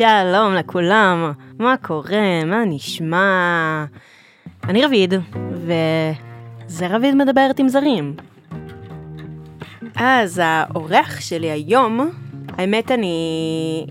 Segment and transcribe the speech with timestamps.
[0.00, 3.84] שלום לכולם, מה קורה, מה נשמע?
[4.64, 5.14] אני רביד,
[5.52, 8.16] וזה רביד מדברת עם זרים.
[9.96, 12.10] אז האורח שלי היום,
[12.48, 13.86] האמת אני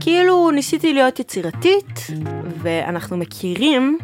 [0.00, 2.00] כאילו ניסיתי להיות יצירתית,
[2.62, 3.98] ואנחנו מכירים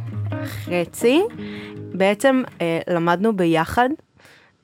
[0.44, 1.22] חצי.
[1.94, 3.88] בעצם אה, למדנו ביחד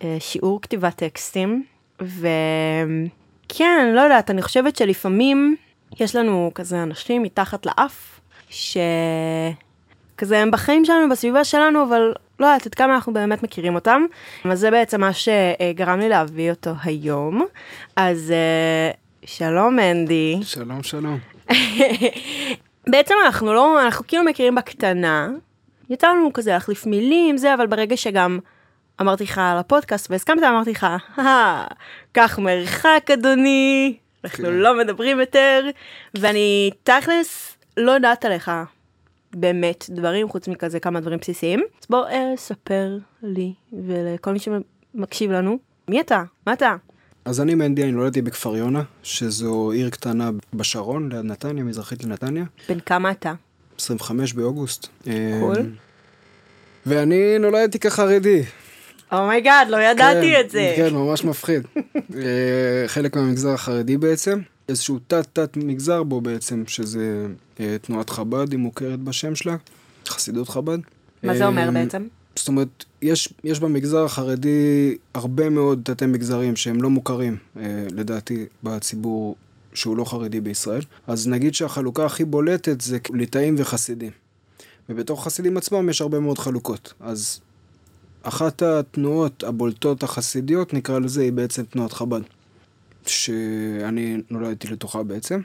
[0.02, 1.64] אה, שיעור כתיבת טקסטים,
[2.00, 5.56] וכן, לא יודעת, אני חושבת שלפעמים
[6.00, 12.66] יש לנו כזה אנשים מתחת לאף, שכזה הם בחיים שלנו, בסביבה שלנו, אבל לא יודעת
[12.66, 14.02] עד כמה אנחנו באמת מכירים אותם.
[14.44, 17.46] אז זה בעצם מה שגרם לי להביא אותו היום.
[17.96, 18.90] אז אה,
[19.24, 20.38] שלום אנדי.
[20.42, 21.18] שלום, שלום.
[22.92, 25.28] בעצם אנחנו לא, אנחנו כאילו מכירים בקטנה.
[25.90, 28.38] יצא לנו כזה להחליף מילים, זה, אבל ברגע שגם
[29.00, 30.86] אמרתי לך על הפודקאסט והסכמת, אמרתי לך,
[32.12, 34.52] קח מרחק אדוני, אנחנו כן.
[34.52, 35.68] לא מדברים יותר,
[36.14, 38.50] ואני תכלס לא יודעת עליך
[39.34, 41.60] באמת דברים, חוץ מכזה כמה דברים בסיסיים.
[41.60, 46.22] אז בוא אה, ספר לי ולכל מי שמקשיב לנו, מי אתה?
[46.46, 46.76] מה אתה?
[47.24, 52.44] אז אני מנדי, אני נולדתי בכפר יונה, שזו עיר קטנה בשרון, ליד נתניה, מזרחית לנתניה.
[52.68, 53.34] בן כמה אתה?
[53.78, 54.86] 25 באוגוסט.
[55.40, 55.56] קול.
[55.56, 55.62] אה,
[56.86, 58.42] ואני נולדתי כחרדי.
[59.18, 60.72] Oh my God, לא ידעתי כן, את זה.
[60.76, 61.62] כן, ממש מפחיד.
[62.16, 64.40] אה, חלק מהמגזר החרדי בעצם.
[64.68, 67.26] איזשהו תת-תת מגזר בו בעצם, שזה
[67.60, 69.56] אה, תנועת חב"ד, היא מוכרת בשם שלה,
[70.06, 70.78] חסידות חב"ד.
[71.22, 72.06] מה זה אומר אה, בעצם?
[72.36, 78.46] זאת אומרת, יש, יש במגזר החרדי הרבה מאוד תתי מגזרים שהם לא מוכרים, אה, לדעתי,
[78.62, 79.36] בציבור
[79.74, 80.82] שהוא לא חרדי בישראל.
[81.06, 84.10] אז נגיד שהחלוקה הכי בולטת זה ליטאים וחסידים.
[84.88, 86.92] ובתוך חסידים עצמם יש הרבה מאוד חלוקות.
[87.00, 87.40] אז
[88.24, 92.20] אחת התנועות הבולטות החסידיות, נקרא לזה, היא בעצם תנועת חב"ד.
[93.06, 95.40] שאני נולדתי לתוכה בעצם.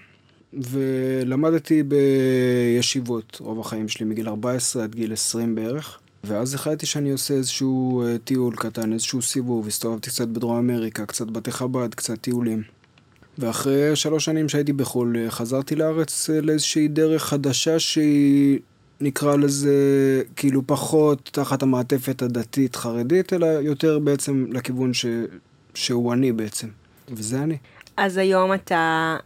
[0.53, 5.99] ולמדתי בישיבות רוב החיים שלי מגיל 14 עד גיל 20 בערך.
[6.23, 11.27] ואז החלטתי שאני עושה איזשהו אה, טיול קטן, איזשהו סיבוב, הסתובבתי קצת בדרום אמריקה, קצת
[11.27, 12.63] בתי חב"ד, קצת טיולים.
[13.37, 18.59] ואחרי שלוש שנים שהייתי בחו"ל, אה, חזרתי לארץ אה, לאיזושהי דרך חדשה שהיא,
[19.01, 19.73] נקרא לזה,
[20.35, 25.05] כאילו פחות תחת המעטפת הדתית-חרדית, אלא יותר בעצם לכיוון ש...
[25.75, 26.67] שהוא אני בעצם.
[27.09, 27.57] וזה אני.
[27.97, 29.17] אז היום אתה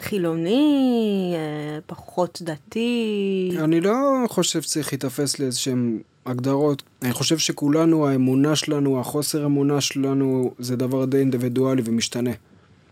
[0.00, 3.52] חילוני, אה, פחות דתי.
[3.58, 6.82] אני לא חושב שצריך להיתפס לאיזשהם הגדרות.
[7.02, 12.30] אני חושב שכולנו, האמונה שלנו, החוסר אמונה שלנו, זה דבר די אינדיבידואלי ומשתנה.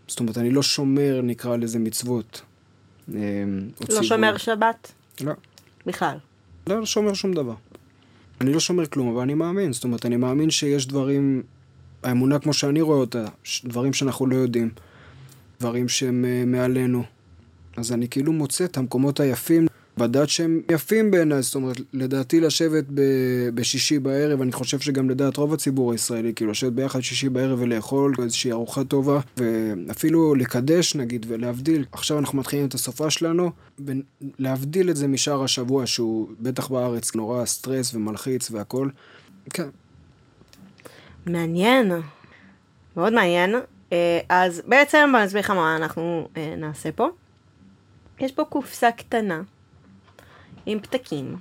[0.07, 2.41] זאת אומרת, אני לא שומר, נקרא לזה, מצוות.
[3.15, 3.19] אה,
[3.89, 4.03] לא.
[4.03, 4.91] שומר שבת?
[5.23, 5.33] לא.
[5.85, 6.17] בכלל.
[6.67, 7.55] לא, לא שומר שום דבר.
[8.41, 9.73] אני לא שומר כלום, אבל אני מאמין.
[9.73, 11.43] זאת אומרת, אני מאמין שיש דברים,
[12.03, 13.25] האמונה כמו שאני רואה אותה,
[13.65, 14.69] דברים שאנחנו לא יודעים,
[15.59, 17.03] דברים שהם אה, מעלינו.
[17.77, 19.67] אז אני כאילו מוצא את המקומות היפים
[20.01, 21.41] בדת שהם יפים בעיניי.
[21.41, 26.51] זאת אומרת, לדעתי לשבת ב- בשישי בערב, אני חושב שגם לדעת רוב הציבור הישראלי, כאילו
[26.51, 31.85] לשבת ביחד שישי בערב ולאכול איזושהי ארוחה טובה, ואפילו לקדש נגיד ולהבדיל.
[31.91, 37.45] עכשיו אנחנו מתחילים את הסופה שלנו, ולהבדיל את זה משאר השבוע, שהוא בטח בארץ נורא
[37.45, 38.89] סטרס ומלחיץ והכל.
[39.49, 39.67] כן.
[41.25, 41.91] מעניין.
[42.97, 43.55] מאוד מעניין.
[43.93, 47.09] אה, אז בעצם, בוא נסביר לך מה אנחנו אה, נעשה פה.
[48.19, 49.41] יש פה קופסה קטנה
[50.65, 51.35] עם פתקים,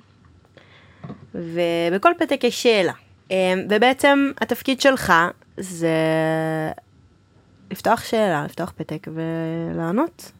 [1.34, 2.92] ובכל פתק יש שאלה.
[3.30, 5.12] אה, ובעצם התפקיד שלך
[5.56, 5.88] זה
[7.70, 10.32] לפתוח שאלה, לפתוח פתק ולענות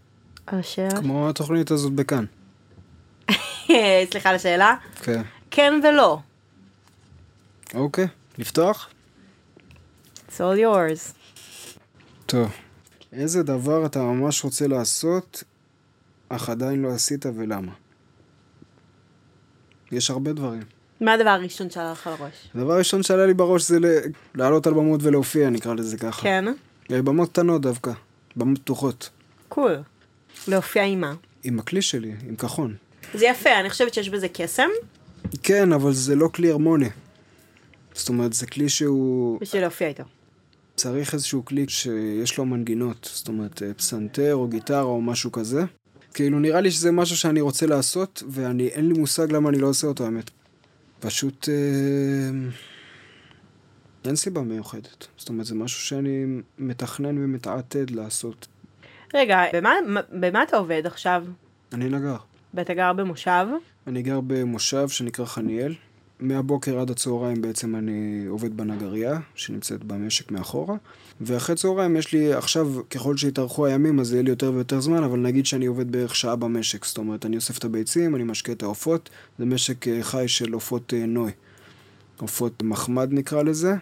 [0.47, 1.01] על השאלה.
[1.01, 2.25] כמו התוכנית הזאת בכאן.
[4.11, 4.75] סליחה על השאלה.
[5.03, 5.23] כן.
[5.51, 6.19] כן ולא.
[7.75, 8.07] אוקיי,
[8.39, 8.89] לפתוח?
[10.29, 11.15] It's all yours.
[12.27, 12.53] טוב.
[13.12, 15.45] איזה דבר אתה ממש רוצה לעשות,
[16.29, 17.73] אך עדיין לא עשית ולמה?
[19.93, 20.62] יש הרבה דברים.
[21.01, 22.49] מה הדבר הראשון שעלה לך לראש?
[22.55, 23.78] הדבר הראשון שעלה לי בראש זה
[24.34, 26.23] לעלות על במות ולהופיע, נקרא לזה ככה.
[26.23, 26.45] כן?
[26.93, 27.93] אה, במות קטנות דווקא,
[28.37, 29.11] במות פתוחות.
[29.49, 29.77] קול.
[30.49, 31.14] להופיע עם מה?
[31.44, 32.75] עם הכלי שלי, עם כחון.
[33.14, 34.69] זה יפה, אני חושבת שיש בזה קסם,
[35.43, 36.88] כן, אבל זה לא כלי הרמוני.
[37.94, 39.41] זאת אומרת, זה כלי שהוא...
[39.41, 40.03] בשביל להופיע איתו.
[40.76, 45.64] צריך איזשהו כלי שיש לו מנגינות, זאת אומרת אה, פסנתר או גיטרה או משהו כזה.
[46.15, 49.67] כאילו נראה לי שזה משהו שאני רוצה לעשות, ואני אין לי מושג למה אני לא
[49.67, 50.31] עושה אותו האמת.
[51.01, 52.49] פשוט אה,
[54.05, 55.07] אין סיבה מיוחדת.
[55.17, 56.25] זאת אומרת, זה משהו שאני
[56.59, 58.47] מתכנן ומתעתד לעשות.
[59.15, 59.75] רגע, במה,
[60.12, 61.25] במה אתה עובד עכשיו?
[61.73, 62.17] אני נגר.
[62.55, 63.47] ואתה גר במושב?
[63.87, 65.75] אני גר במושב שנקרא חניאל,
[66.20, 70.76] מהבוקר עד הצהריים בעצם אני עובד בנגרייה, שנמצאת במשק מאחורה,
[71.20, 75.19] ואחרי צהריים יש לי, עכשיו, ככל שיתארכו הימים, אז יהיה לי יותר ויותר זמן, אבל
[75.19, 76.84] נגיד שאני עובד בערך שעה במשק.
[76.84, 80.52] זאת אומרת, אני אוסף את הביצים, אני משקה את העופות, זה משק אה, חי של
[80.52, 81.31] עופות אה, נוי.
[82.20, 83.75] עופות מחמד נקרא לזה.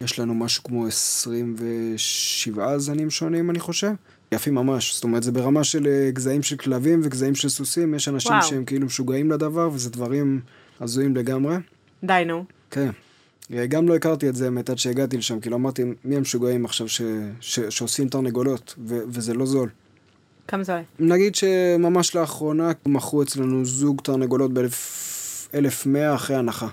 [0.00, 3.90] יש לנו משהו כמו 27 זנים שונים, אני חושב.
[4.32, 8.08] יפים ממש, זאת אומרת, זה ברמה של אה, גזעים של כלבים וגזעים של סוסים, יש
[8.08, 8.42] אנשים וואו.
[8.42, 10.40] שהם כאילו משוגעים לדבר, וזה דברים
[10.80, 11.56] הזויים לגמרי.
[12.04, 12.44] די נו.
[12.70, 12.90] כן.
[13.68, 17.02] גם לא הכרתי את זה האמת עד שהגעתי לשם, כאילו אמרתי, מי המשוגעים עכשיו ש...
[17.40, 17.60] ש...
[17.60, 18.98] שעושים תרנגולות, ו...
[19.08, 19.68] וזה לא זול.
[20.48, 20.84] כמה זה עולה?
[20.98, 26.68] נגיד שממש לאחרונה מכרו אצלנו זוג תרנגולות ב-1100 אחרי הנחה.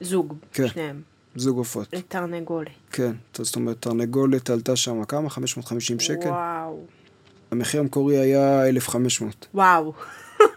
[0.00, 0.34] זוג.
[0.52, 0.68] כן.
[0.68, 1.02] שניהם.
[1.36, 1.88] זוג עופות.
[1.92, 2.68] לתרנגולת.
[2.92, 5.30] כן, זאת אומרת, תרנגולת עלתה שם כמה?
[5.30, 6.28] 550 שקל?
[6.28, 6.80] וואו.
[7.50, 9.46] המחיר המקורי היה 1,500.
[9.54, 9.92] וואו.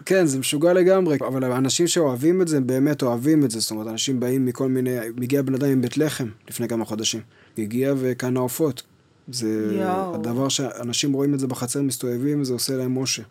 [0.06, 3.60] כן, זה משוגע לגמרי, אבל האנשים שאוהבים את זה, הם באמת אוהבים את זה.
[3.60, 4.96] זאת אומרת, אנשים באים מכל מיני...
[5.16, 7.20] מגיע בן אדם עם בית לחם לפני כמה חודשים.
[7.58, 8.82] הגיע וקנה עופות.
[9.28, 10.14] זה יואו.
[10.14, 13.22] הדבר שאנשים רואים את זה בחצר, מסתובבים, וזה עושה להם משה.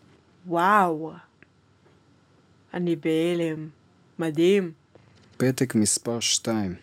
[0.48, 1.12] וואו.
[2.74, 3.68] אני בהלם.
[4.20, 4.72] מדהים.
[5.38, 6.76] פתק מספר 2.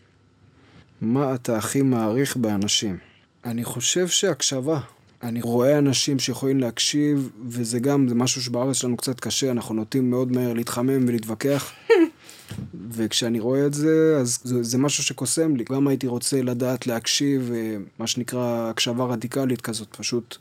[1.01, 2.99] מה אתה הכי מעריך באנשים?
[3.45, 4.81] אני חושב שהקשבה.
[5.23, 10.11] אני רואה אנשים שיכולים להקשיב, וזה גם, זה משהו שבארץ שלנו קצת קשה, אנחנו נוטים
[10.11, 11.73] מאוד מהר להתחמם ולהתווכח.
[12.93, 15.65] וכשאני רואה את זה, אז זה, זה משהו שקוסם לי.
[15.65, 20.37] גם הייתי רוצה לדעת להקשיב, אה, מה שנקרא הקשבה רדיקלית כזאת, פשוט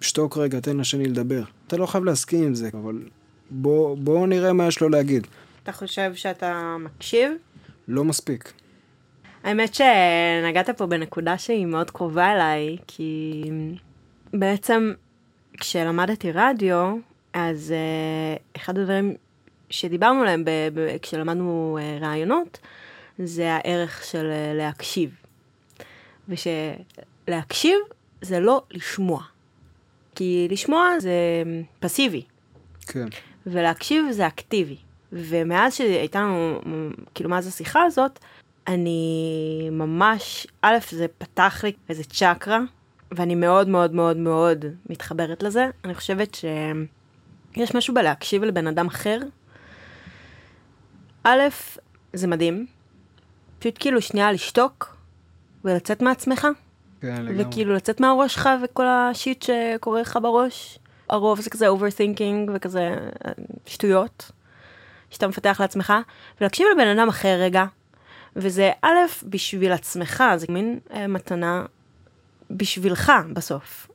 [0.00, 1.42] שתוק רגע, תן לשני לדבר.
[1.66, 3.02] אתה לא חייב להסכים עם זה, אבל
[3.50, 5.26] בוא, בוא נראה מה יש לו להגיד.
[5.62, 7.32] אתה חושב שאתה מקשיב?
[7.88, 8.52] לא מספיק.
[9.44, 13.42] האמת שנגעת פה בנקודה שהיא מאוד קרובה אליי, כי
[14.38, 14.92] בעצם
[15.60, 16.96] כשלמדתי רדיו,
[17.32, 19.14] אז uh, אחד הדברים
[19.70, 22.58] שדיברנו עליהם ב- ב- כשלמדנו uh, רעיונות,
[23.18, 25.10] זה הערך של uh, להקשיב.
[26.28, 27.78] ושלהקשיב
[28.20, 29.22] זה לא לשמוע.
[30.14, 31.12] כי לשמוע זה
[31.80, 32.22] פסיבי,
[32.86, 33.06] כן.
[33.46, 34.76] ולהקשיב זה אקטיבי.
[35.12, 36.60] ומאז שהייתה לנו,
[37.14, 38.18] כאילו מאז השיחה הזאת,
[38.66, 42.60] אני ממש, א', זה פתח לי איזה צ'קרה,
[43.12, 45.66] ואני מאוד מאוד מאוד מאוד מתחברת לזה.
[45.84, 49.18] אני חושבת שיש משהו בלהקשיב לבן אדם אחר.
[51.24, 51.40] א',
[52.12, 52.66] זה מדהים.
[53.58, 54.96] פשוט כאילו שנייה לשתוק
[55.64, 56.46] ולצאת מעצמך.
[57.00, 57.44] כן, לגמרי.
[57.44, 60.78] וכאילו לצאת מהראש שלך וכל השיט שקורה לך בראש.
[61.08, 62.94] הרוב זה כזה overthinking וכזה
[63.26, 63.32] אה,
[63.66, 64.30] שטויות
[65.10, 65.92] שאתה מפתח לעצמך,
[66.40, 67.64] ולהקשיב לבן אדם אחר רגע.
[68.36, 71.64] וזה א', בשביל עצמך, זה מין אה, מתנה
[72.50, 73.88] בשבילך בסוף.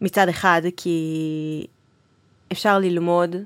[0.00, 1.66] מצד אחד, כי
[2.52, 3.36] אפשר ללמוד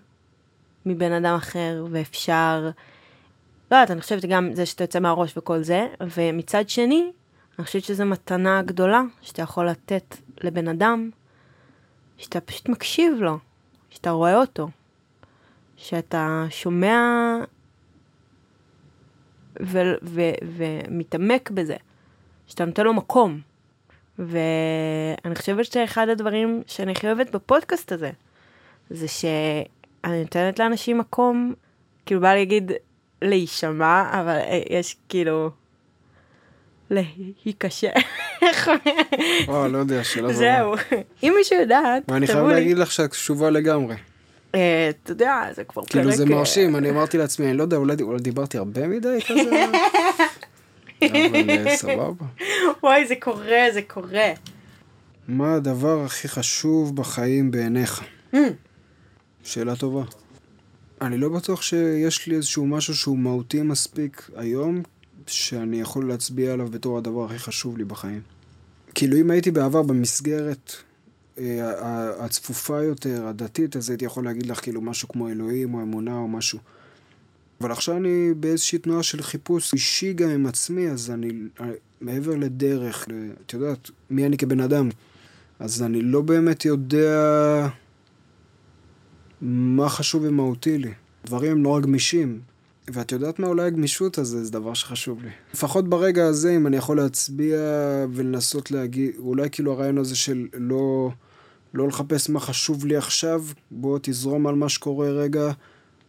[0.86, 2.70] מבן אדם אחר, ואפשר...
[3.70, 5.86] לא יודעת, אני חושבת גם זה שאתה יוצא מהראש וכל זה,
[6.16, 7.12] ומצד שני,
[7.58, 11.10] אני חושבת שזו מתנה גדולה שאתה יכול לתת לבן אדם,
[12.16, 13.38] שאתה פשוט מקשיב לו,
[13.90, 14.68] שאתה רואה אותו,
[15.76, 17.00] שאתה שומע
[19.60, 21.76] ומתעמק בזה,
[22.46, 23.40] שאתה נותן לו מקום.
[24.18, 28.10] ואני חושבת שאחד הדברים שאני הכי אוהבת בפודקאסט הזה,
[28.90, 31.54] זה שאני נותנת לאנשים מקום,
[32.06, 32.72] כאילו בא להגיד
[33.22, 35.50] להישמע, אבל אה, יש כאילו...
[36.90, 37.04] אומרים?
[39.48, 40.38] וואו, לא יודע, שאלה זו.
[40.38, 40.74] זהו.
[41.22, 42.54] אם מישהו יודעת, ואני חייב תראו לי.
[42.54, 43.94] להגיד לך שאת קשובה לגמרי.
[44.54, 45.90] אה, אתה יודע, זה כבר פרק...
[45.90, 49.64] כאילו זה אה, מרשים, אני אמרתי לעצמי, אני לא יודע, אולי דיברתי הרבה מדי כזה?
[51.02, 52.26] אבל אה, סבבה.
[52.82, 54.32] וואי, זה קורה, זה קורה.
[55.28, 58.02] מה הדבר הכי חשוב בחיים בעיניך?
[58.34, 58.36] Hmm.
[59.42, 60.02] שאלה טובה.
[61.00, 64.82] אני לא בטוח שיש לי איזשהו משהו שהוא מהותי מספיק היום,
[65.26, 68.20] שאני יכול להצביע עליו בתור הדבר הכי חשוב לי בחיים.
[68.94, 70.72] כאילו אם הייתי בעבר במסגרת
[71.38, 76.16] אה, הצפופה יותר, הדתית, אז הייתי יכול להגיד לך כאילו משהו כמו אלוהים או אמונה
[76.16, 76.58] או משהו.
[77.60, 81.66] אבל עכשיו אני באיזושהי תנועה של חיפוש אישי גם עם עצמי, אז אני אה,
[82.00, 83.08] מעבר לדרך,
[83.46, 84.88] את יודעת, מי אני כבן אדם.
[85.58, 87.68] אז אני לא באמת יודע
[89.40, 90.92] מה חשוב ומהותי לי.
[91.24, 92.40] דברים הם נורא גמישים.
[92.90, 93.46] ואת יודעת מה?
[93.46, 95.30] אולי הגמישות הזה זה דבר שחשוב לי.
[95.54, 97.58] לפחות ברגע הזה, אם אני יכול להצביע
[98.12, 101.10] ולנסות להגיד, אולי כאילו הרעיון הזה של לא,
[101.74, 105.52] לא לחפש מה חשוב לי עכשיו, בוא תזרום על מה שקורה רגע.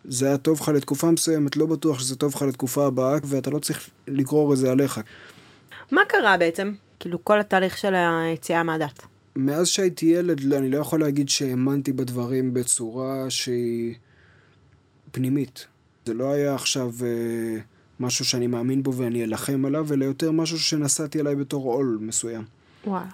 [0.08, 3.60] זה היה טוב לך לתקופה מסוימת, לא בטוח שזה טוב לך לתקופה הבאה, ואתה לא
[3.60, 5.00] צריך לגרור את זה עליך.
[5.92, 6.74] מה קרה בעצם?
[7.00, 9.02] כאילו כל התהליך של היציאה מהדת.
[9.36, 13.96] מאז שהייתי ילד, לא- אני לא יכול להגיד שהאמנתי בדברים בצורה שהיא
[15.12, 15.68] פנימית.
[16.06, 17.60] זה לא היה עכשיו אה,
[18.00, 22.44] משהו שאני מאמין בו ואני אלחם עליו, אלא יותר משהו שנסעתי עליי בתור עול מסוים.
[22.88, 23.06] וואלה.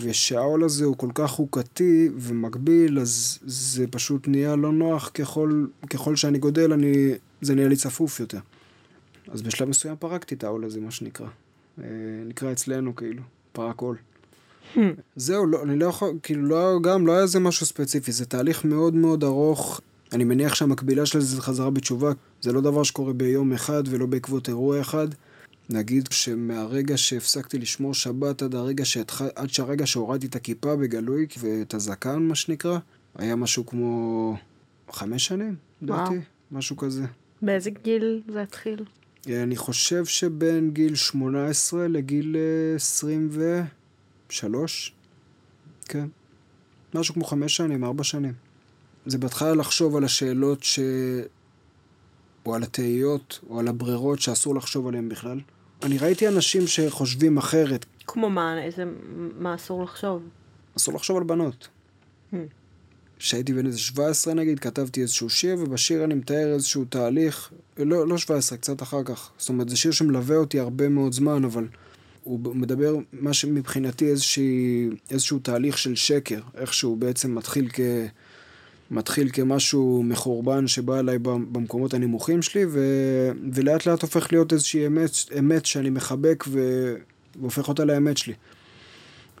[0.00, 6.16] ושהעול הזה הוא כל כך חוקתי ומקביל, אז זה פשוט נהיה לא נוח ככל, ככל
[6.16, 8.38] שאני גודל, אני, זה נהיה לי צפוף יותר.
[9.28, 11.26] אז בשלב מסוים פרקתי את העול הזה, מה שנקרא.
[11.78, 11.84] אה,
[12.26, 13.96] נקרא אצלנו כאילו, פרק עול.
[15.16, 18.64] זהו, לא, אני לא יכול, כאילו, לא, גם לא היה איזה משהו ספציפי, זה תהליך
[18.64, 19.80] מאוד מאוד ארוך.
[20.12, 22.12] אני מניח שהמקבילה של זה זה חזרה בתשובה.
[22.40, 25.08] זה לא דבר שקורה ביום אחד ולא בעקבות אירוע אחד.
[25.70, 29.22] נגיד שמהרגע שהפסקתי לשמור שבת עד הרגע שהתח...
[29.22, 32.78] עד שהרגע שהורדתי את הכיפה בגלוי ואת הזקן, מה שנקרא,
[33.14, 34.36] היה משהו כמו
[34.90, 36.14] חמש שנים, לדעתי.
[36.52, 37.04] משהו כזה.
[37.42, 38.84] באיזה גיל זה התחיל?
[39.26, 44.94] אני חושב שבין גיל 18 לגיל אה, 23,
[45.84, 46.06] כן.
[46.94, 48.32] משהו כמו חמש שנים, ארבע שנים.
[49.06, 50.78] זה בהתחלה לחשוב על השאלות ש...
[52.46, 55.40] או על התהיות, או על הברירות שאסור לחשוב עליהן בכלל.
[55.86, 57.84] אני ראיתי אנשים שחושבים אחרת.
[58.06, 58.84] כמו מה, איזה,
[59.38, 60.22] מה אסור לחשוב?
[60.76, 61.68] אסור לחשוב על בנות.
[62.32, 62.36] Hmm.
[63.18, 68.18] כשהייתי בן איזה 17 נגיד, כתבתי איזשהו שיר, ובשיר אני מתאר איזשהו תהליך, לא, לא
[68.18, 69.30] 17, קצת אחר כך.
[69.38, 71.68] זאת אומרת, זה שיר שמלווה אותי הרבה מאוד זמן, אבל
[72.24, 77.80] הוא מדבר, מה שמבחינתי איזושהי, איזשהו תהליך של שקר, איכשהו בעצם מתחיל כ...
[78.90, 82.80] מתחיל כמשהו מחורבן שבא אליי במקומות הנמוכים שלי, ו...
[83.52, 86.60] ולאט לאט הופך להיות איזושהי אמת, אמת שאני מחבק ו...
[87.40, 88.34] והופך אותה לאמת שלי.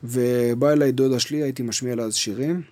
[0.04, 2.62] ובאה אליי דודה שלי, הייתי משמיע לה אז שירים,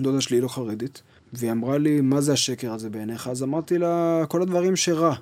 [0.00, 1.02] דודה שלי לא חרדית,
[1.32, 3.28] והיא אמרה לי, מה זה השקר הזה בעיניך?
[3.28, 5.14] אז אמרתי לה, כל הדברים שרע.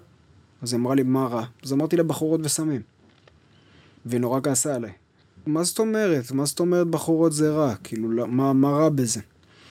[0.63, 1.45] אז היא אמרה לי, מה רע?
[1.65, 2.83] אז אמרתי לה, בחורות וסמים.
[4.07, 4.93] והיא נורא כעסה עליי.
[5.47, 6.33] מה זאת אומרת?
[6.33, 7.75] מה זאת אומרת בחורות זה רע?
[7.75, 9.21] כאילו, לא- מה, מה רע בזה?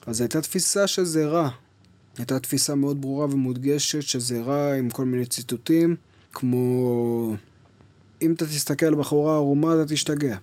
[0.06, 1.48] אז הייתה תפיסה שזה רע.
[2.18, 5.96] הייתה תפיסה מאוד ברורה ומודגשת שזה רע עם כל מיני ציטוטים,
[6.32, 7.36] כמו
[8.22, 10.36] אם אתה תסתכל על בחורה ערומה אתה תשתגע.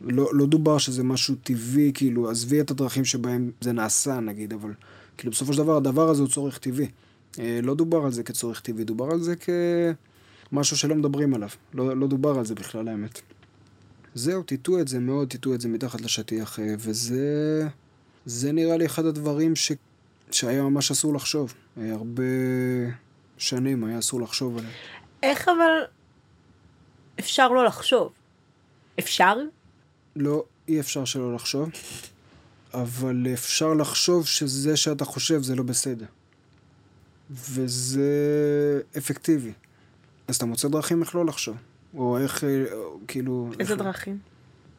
[0.00, 4.70] לא, לא דובר שזה משהו טבעי, כאילו, עזבי את הדרכים שבהם זה נעשה נגיד, אבל
[5.18, 6.88] כאילו בסופו של דבר הדבר הזה הוא צורך טבעי.
[7.38, 9.34] אה, לא דובר על זה כצורך טבעי, דובר על זה
[10.50, 11.48] כמשהו שלא מדברים עליו.
[11.74, 13.20] לא, לא דובר על זה בכלל האמת.
[14.14, 17.68] זהו, טיטו את זה מאוד, טיטו את זה מתחת לשטיח, אה, וזה...
[18.26, 19.72] זה נראה לי אחד הדברים ש...
[20.30, 21.54] שהיה ממש אסור לחשוב.
[21.78, 22.22] אה, הרבה
[23.38, 24.72] שנים היה אסור לחשוב עליהם.
[25.22, 25.70] איך אבל
[27.18, 28.12] אפשר לא לחשוב?
[28.98, 29.36] אפשר?
[30.16, 31.70] לא, אי אפשר שלא לחשוב,
[32.74, 36.06] אבל אפשר לחשוב שזה שאתה חושב זה לא בסדר.
[37.30, 38.02] וזה
[38.98, 39.52] אפקטיבי.
[40.28, 41.56] אז אתה מוצא דרכים איך לא לחשוב.
[41.94, 43.50] או איך, אה, או, כאילו...
[43.60, 43.82] איזה איך...
[43.82, 44.18] דרכים?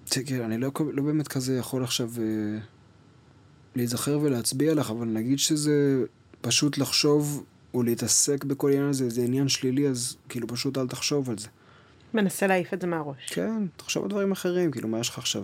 [0.05, 2.59] תראה, אני לא, לא באמת כזה יכול עכשיו אה,
[3.75, 6.03] להיזכר ולהצביע לך, אבל נגיד שזה
[6.41, 11.29] פשוט לחשוב או להתעסק בכל עניין הזה, זה עניין שלילי, אז כאילו פשוט אל תחשוב
[11.29, 11.47] על זה.
[12.13, 13.33] מנסה להעיף את זה מהראש.
[13.33, 15.43] כן, תחשוב על דברים אחרים, כאילו מה יש לך עכשיו...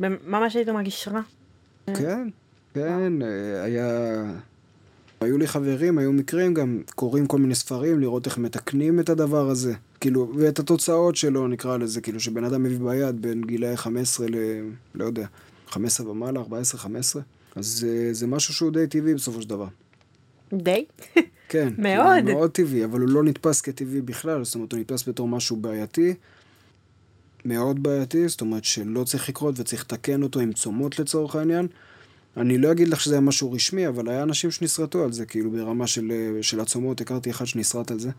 [0.00, 1.20] אה, ממש היית מרגיש רע.
[1.86, 2.28] כן,
[2.74, 4.22] כן, אה, היה...
[5.20, 9.50] היו לי חברים, היו מקרים גם, קוראים כל מיני ספרים, לראות איך מתקנים את הדבר
[9.50, 9.74] הזה.
[10.00, 14.34] כאילו, ואת התוצאות שלו, נקרא לזה, כאילו, שבן אדם מביא ביד בין גילאי 15 ל...
[14.94, 15.26] לא יודע,
[15.70, 17.22] 15 ומעלה, 14, 15.
[17.56, 19.68] אז זה, זה משהו שהוא די טבעי בסופו של דבר.
[20.52, 20.84] די?
[21.48, 21.68] כן.
[21.78, 22.24] מאוד.
[22.24, 25.56] כאילו, מאוד טבעי, אבל הוא לא נתפס כטבעי בכלל, זאת אומרת, הוא נתפס בתור משהו
[25.56, 26.14] בעייתי.
[27.44, 31.66] מאוד בעייתי, זאת אומרת שלא צריך לקרות וצריך לתקן אותו עם צומות לצורך העניין.
[32.36, 35.50] אני לא אגיד לך שזה היה משהו רשמי, אבל היה אנשים שנסרטו על זה, כאילו
[35.50, 36.12] ברמה של,
[36.42, 38.10] של הצומות, הכרתי אחד שנסרט על זה.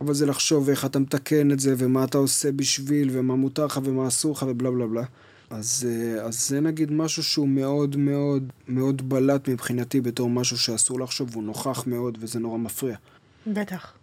[0.00, 3.80] אבל זה לחשוב איך אתה מתקן את זה, ומה אתה עושה בשביל, ומה מותר לך
[3.84, 5.04] ומה אסור לך ובלה בלה בלה.
[5.50, 11.00] אז, אה, אז זה נגיד משהו שהוא מאוד מאוד מאוד בלט מבחינתי בתור משהו שאסור
[11.00, 12.96] לחשוב, והוא נוכח מאוד וזה נורא מפריע.
[13.46, 13.94] בטח.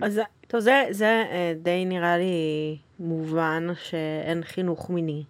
[0.00, 5.24] אז טוב, זה, זה אה, די נראה לי מובן שאין חינוך מיני,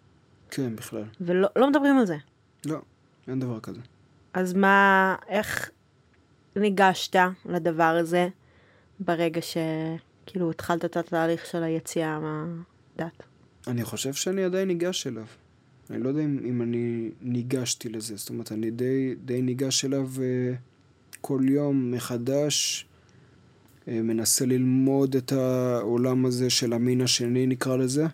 [0.50, 1.04] כן, בכלל.
[1.20, 2.16] ולא לא מדברים על זה.
[2.66, 2.78] לא,
[3.28, 3.80] אין דבר כזה.
[4.34, 5.70] אז מה, איך
[6.56, 8.28] ניגשת לדבר הזה
[9.00, 13.22] ברגע שכאילו התחלת את התהליך של היציאה מהדת?
[13.66, 15.26] אני חושב שאני עדיין ניגש אליו.
[15.90, 20.10] אני לא יודע אם, אם אני ניגשתי לזה, זאת אומרת, אני די, די ניגש אליו
[20.22, 20.54] אה,
[21.20, 22.86] כל יום מחדש,
[23.88, 28.06] אה, מנסה ללמוד את העולם הזה של המין השני, נקרא לזה,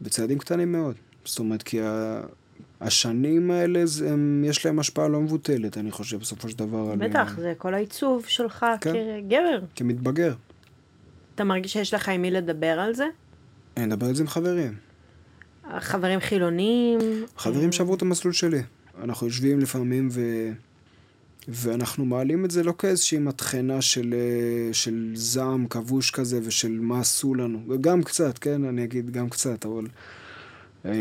[0.00, 0.96] בצעדים קטנים מאוד.
[1.24, 2.20] זאת אומרת, כי ה,
[2.80, 6.90] השנים האלה, זה, הם, יש להם השפעה לא מבוטלת, אני חושב, בסופו של דבר.
[6.90, 8.92] על, בטח, אה, זה כל העיצוב שלך כן.
[8.92, 9.60] כגבר.
[9.76, 10.34] כמתבגר.
[11.34, 13.06] אתה מרגיש שיש לך עם מי לדבר על זה?
[13.76, 14.87] אני מדבר על זה עם חברים.
[15.80, 16.98] חברים חילונים?
[17.36, 18.62] חברים שעברו את המסלול שלי.
[19.02, 20.08] אנחנו יושבים לפעמים
[21.48, 27.00] ואנחנו מעלים את זה לא כאיזושהי מטחנה של, אה, של זעם כבוש כזה ושל מה
[27.00, 27.62] עשו לנו.
[27.80, 28.64] גם קצת, כן?
[28.64, 29.86] אני אגיד גם קצת, אבל...
[30.84, 30.92] אה,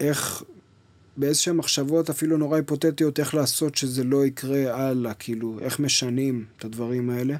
[0.00, 0.42] איך,
[1.16, 6.64] באיזשהן מחשבות אפילו נורא היפותטיות, איך לעשות שזה לא יקרה הלאה, כאילו, איך משנים את
[6.64, 7.36] הדברים האלה.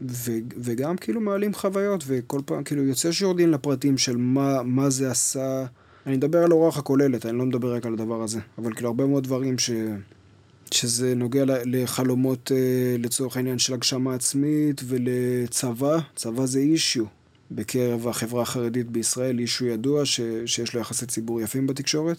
[0.00, 5.10] ו, וגם כאילו מעלים חוויות, וכל פעם, כאילו, יוצא שיורדים לפרטים של מה, מה זה
[5.10, 5.64] עשה.
[6.06, 8.40] אני מדבר על הרוח הכוללת, אני לא מדבר רק על הדבר הזה.
[8.58, 9.70] אבל כאילו, הרבה מאוד דברים ש...
[10.70, 15.98] שזה נוגע לחלומות אה, לצורך העניין של הגשמה עצמית ולצבא.
[16.14, 17.04] צבא זה issue
[17.50, 22.16] בקרב החברה החרדית בישראל, issue ידוע ש, שיש לו יחסי ציבור יפים בתקשורת.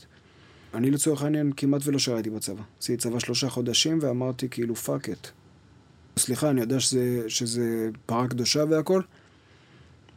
[0.74, 2.62] אני לצורך העניין כמעט ולא שרתי בצבא.
[2.82, 5.28] עשיתי צבא שלושה חודשים ואמרתי כאילו fuck it.
[6.20, 9.02] סליחה, אני יודע שזה, שזה פרה קדושה והכל,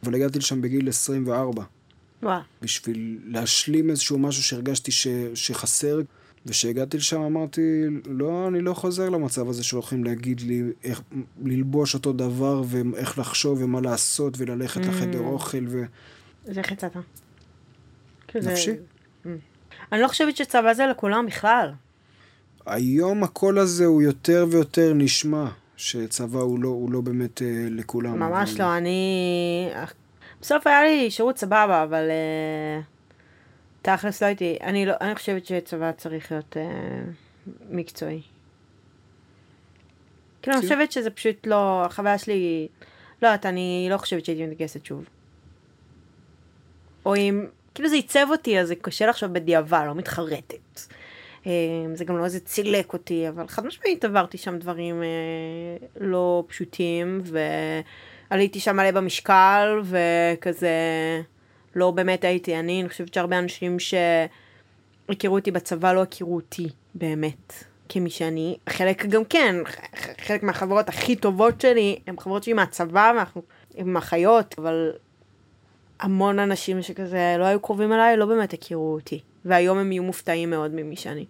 [0.03, 1.63] אבל הגעתי לשם בגיל 24.
[2.23, 2.41] וואו.
[2.61, 6.01] בשביל להשלים איזשהו משהו שהרגשתי ש, שחסר.
[6.45, 11.01] וכשהגעתי לשם אמרתי, לא, אני לא חוזר למצב הזה שהולכים להגיד לי איך
[11.43, 14.87] ללבוש אותו דבר ואיך לחשוב ומה לעשות וללכת mm.
[14.87, 15.83] לחדר אוכל ו...
[16.47, 16.91] אז איך יצאת?
[18.35, 18.71] נפשי.
[18.71, 19.27] Mm.
[19.91, 21.71] אני לא חושבת שצבא זה לכולם בכלל.
[22.65, 25.45] היום הקול הזה הוא יותר ויותר נשמע,
[25.83, 28.19] שצבא הוא לא, הוא לא באמת אה, לכולם.
[28.19, 28.63] ממש אבל...
[28.63, 29.69] לא, אני...
[30.41, 32.09] בסוף היה לי שירות סבבה, אבל...
[32.09, 32.81] אה...
[33.83, 37.01] תכלס לא הייתי, אני, לא, אני חושבת שצבא צריך להיות אה,
[37.69, 38.21] מקצועי.
[40.41, 42.67] כאילו, אני חושבת שזה פשוט לא, החוויה שלי,
[43.21, 45.05] לא יודעת, אני לא חושבת שהייתי מתגייסת שוב.
[47.05, 50.81] או אם, כאילו זה עיצב אותי, אז זה קשה לחשוב בדיעבד, לא מתחרטת.
[51.47, 51.51] אה,
[51.93, 55.07] זה גם לא איזה צילק אותי, אבל חד משמעית עברתי שם דברים אה,
[55.99, 57.21] לא פשוטים,
[58.31, 60.69] ועליתי שם מלא במשקל, וכזה...
[61.75, 67.53] לא באמת הייתי אני, אני חושבת שהרבה אנשים שהכירו אותי בצבא לא הכירו אותי באמת
[67.89, 68.57] כמי שאני.
[68.69, 69.55] חלק גם כן,
[70.21, 73.41] חלק מהחברות הכי טובות שלי הן חברות שלי מהצבא, ואנחנו
[73.75, 74.91] עם אחיות, אבל
[75.99, 79.21] המון אנשים שכזה לא היו קרובים אליי לא באמת הכירו אותי.
[79.45, 81.25] והיום הם יהיו מופתעים מאוד ממי שאני.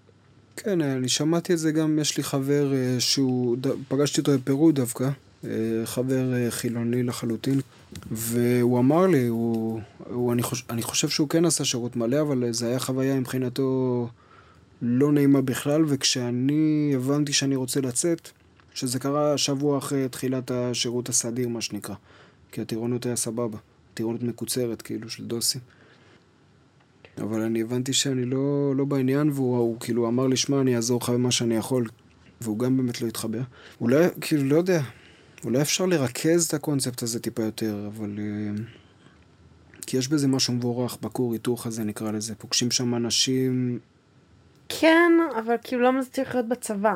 [0.57, 5.09] כן, אני שמעתי את זה גם, יש לי חבר אה, שהוא, פגשתי אותו בפרו דווקא,
[5.45, 5.49] אה,
[5.85, 7.61] חבר אה, חילוני לחלוטין,
[8.11, 12.51] והוא אמר לי, הוא, הוא, אני, חושב, אני חושב שהוא כן עשה שירות מלא, אבל
[12.51, 14.07] זה היה חוויה מבחינתו
[14.81, 18.29] לא נעימה בכלל, וכשאני הבנתי שאני רוצה לצאת,
[18.73, 21.95] שזה קרה שבוע אחרי תחילת השירות הסדיר, מה שנקרא,
[22.51, 23.57] כי הטירונות היה סבבה,
[23.93, 25.61] טירונות מקוצרת, כאילו, של דוסים.
[27.17, 30.99] אבל אני הבנתי שאני לא, לא בעניין, והוא הוא, כאילו אמר לי, שמע, אני אעזור
[31.03, 31.87] לך במה שאני יכול,
[32.41, 33.41] והוא גם באמת לא התחבר.
[33.81, 34.81] אולי, כאילו, לא יודע,
[35.45, 38.19] אולי אפשר לרכז את הקונספט הזה טיפה יותר, אבל...
[38.19, 38.63] אה,
[39.87, 42.35] כי יש בזה משהו מבורך, בכור היתוך הזה נקרא לזה.
[42.35, 43.79] פוגשים שם אנשים...
[44.69, 46.95] כן, אבל כאילו למה זה צריך להיות בצבא?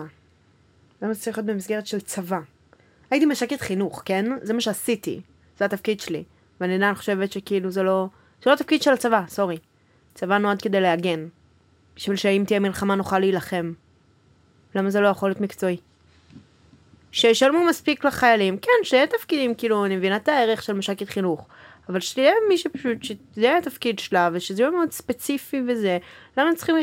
[1.01, 2.39] למה זה צריך להיות במסגרת של צבא?
[3.11, 4.25] הייתי משקת חינוך, כן?
[4.41, 5.21] זה מה שעשיתי.
[5.59, 6.23] זה התפקיד שלי.
[6.61, 8.07] ואני עדיין חושבת שכאילו זה לא...
[8.43, 9.57] זה לא התפקיד של הצבא, סורי.
[10.17, 11.27] צבא נועד כדי להגן.
[11.95, 13.73] בשביל שאם תהיה מלחמה נוכל להילחם.
[14.75, 15.77] למה זה לא יכול להיות מקצועי?
[17.11, 21.47] שישלמו מספיק לחיילים, כן, שיהיה תפקידים, כאילו, אני מבינה את הערך של מש"קית חינוך,
[21.89, 25.97] אבל שתהיה מי שפשוט, שזה יהיה התפקיד שלה, ושזה יהיה מאוד ספציפי וזה,
[26.37, 26.75] למה צריכים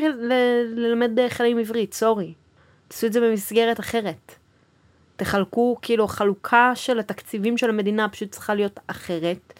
[0.76, 2.34] ללמד חיילים עברית, סורי.
[2.88, 4.34] תעשו את זה במסגרת אחרת.
[5.16, 9.52] תחלקו, כאילו, חלוקה של התקציבים של המדינה פשוט צריכה להיות אחרת,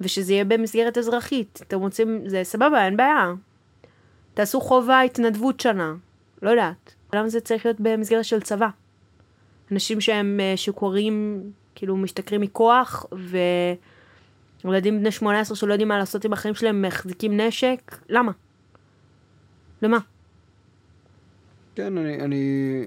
[0.00, 1.60] ושזה יהיה במסגרת אזרחית.
[1.62, 3.32] אתם רוצים, זה סבבה, אין בעיה.
[4.34, 5.94] תעשו חובה התנדבות שנה,
[6.42, 6.94] לא יודעת.
[7.12, 8.68] למה זה צריך להיות במסגרת של צבא?
[9.72, 11.42] אנשים שהם אה, שיכורים,
[11.74, 13.06] כאילו משתכרים מכוח,
[14.64, 18.32] וילדים בני 18 שלא יודעים מה לעשות עם החיים שלהם, מחזיקים נשק, למה?
[19.82, 19.98] למה?
[21.74, 22.84] כן, אני, אני...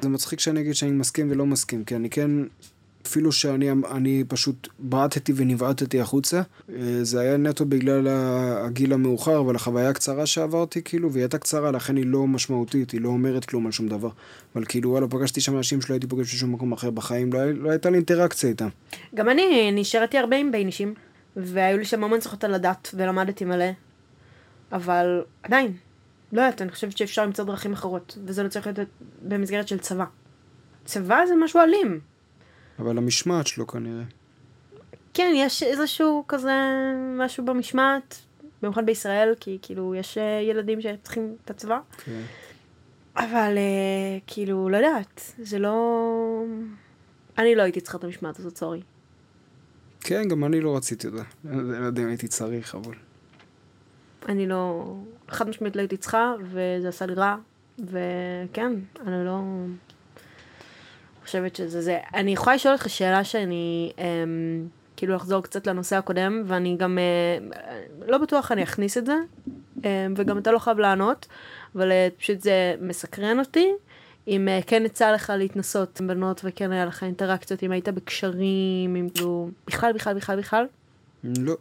[0.00, 2.30] זה מצחיק שאני אגיד שאני מסכים ולא מסכים, כי אני כן
[3.06, 6.42] אפילו שאני פשוט בעטתי ונבעטתי החוצה.
[6.70, 8.08] אה, זה היה נטו בגלל
[8.66, 13.00] הגיל המאוחר, אבל החוויה הקצרה שעברתי, כאילו, והיא הייתה קצרה, לכן היא לא משמעותית, היא
[13.00, 14.10] לא אומרת כלום על שום דבר.
[14.54, 17.70] אבל כאילו, וואלה, פגשתי שם אנשים שלא הייתי פוגש בשום מקום אחר בחיים, לא, לא
[17.70, 18.68] הייתה לי אינטראקציה איתם.
[19.14, 20.94] גם אני נשארתי הרבה עם ביינישים,
[21.36, 23.70] והיו לי שם המון צריכות על הדת, ולמדתי מלא.
[24.72, 25.72] אבל עדיין,
[26.32, 28.78] לא יודעת, אני חושבת שאפשר למצוא דרכים אחרות, וזה לא צריך להיות
[29.22, 30.04] במסגרת של צבא.
[30.84, 32.00] צבא זה משהו אלים.
[32.82, 34.04] אבל המשמעת שלו כנראה.
[35.14, 36.52] כן, יש איזשהו כזה
[37.18, 38.20] משהו במשמעת,
[38.62, 41.78] במיוחד בישראל, כי כאילו יש אה, ילדים שצריכים את הצבא.
[42.04, 42.22] כן.
[43.16, 46.44] אבל אה, כאילו, לא יודעת, זה לא...
[47.38, 48.82] אני לא הייתי צריכה את המשמעת הזאת, סורי.
[50.00, 51.22] כן, גם אני לא רציתי את זה.
[51.44, 52.94] לא יודע אם הייתי צריך, אבל...
[54.28, 54.94] אני לא...
[55.28, 57.36] חד משמעית לא הייתי צריכה, וזה עשה לי רע,
[57.78, 58.72] וכן,
[59.06, 59.42] אני לא
[61.24, 61.98] חושבת שזה זה.
[62.14, 67.38] אני יכולה לשאול אותך שאלה שאני, אמ, כאילו לחזור קצת לנושא הקודם, ואני גם אה,
[68.06, 69.16] לא בטוח אני אכניס את זה,
[69.84, 71.26] אה, וגם אתה לא חייב לענות,
[71.74, 73.68] אבל אה, פשוט זה מסקרן אותי.
[74.28, 78.96] אם אה, כן יצא לך להתנסות עם בנות וכן היה לך אינטראקציות, אם היית בקשרים,
[78.96, 80.66] אם כאילו, בכלל, בכלל, בכלל, בכלל?
[81.24, 81.56] לא.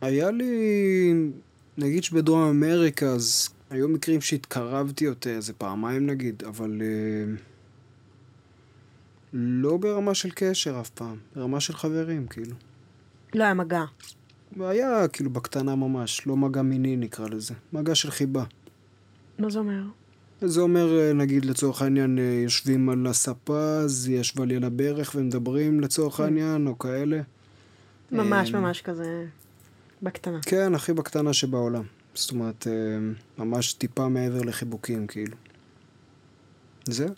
[0.00, 1.12] היה לי,
[1.78, 7.34] נגיד שבדרום אמריקה, אז היו מקרים שהתקרבתי יותר, איזה פעמיים נגיד, אבל אה,
[9.32, 12.56] לא ברמה של קשר אף פעם, ברמה של חברים, כאילו.
[13.34, 13.84] לא היה מגע.
[14.60, 18.44] היה כאילו בקטנה ממש, לא מגע מיני נקרא לזה, מגע של חיבה.
[19.38, 19.82] מה זה אומר?
[20.40, 24.64] זה אומר, אה, נגיד לצורך העניין, אה, יושבים על הספה, אז היא ישבה לי על
[24.64, 27.20] הברך ומדברים לצורך העניין, או כאלה.
[28.12, 29.26] ממש אה, ממש כזה
[30.02, 30.38] בקטנה.
[30.42, 31.82] כן, הכי בקטנה שבעולם.
[32.14, 32.66] זאת אומרת,
[33.38, 35.36] ממש טיפה מעבר לחיבוקים, כאילו.
[36.84, 37.08] זהו.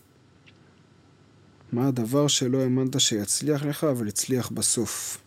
[1.73, 5.19] מה הדבר שלא האמנת שיצליח לך, אבל הצליח בסוף?